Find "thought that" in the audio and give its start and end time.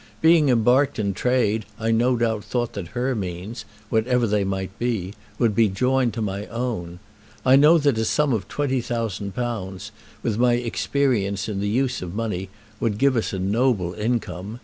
2.43-2.97